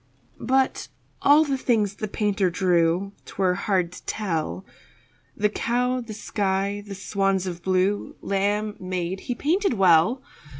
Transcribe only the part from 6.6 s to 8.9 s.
the swans of blue, Lamb,